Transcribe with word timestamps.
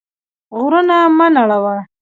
غرونه 0.57 0.97
مه 1.17 1.27
نړوه. 1.35 1.75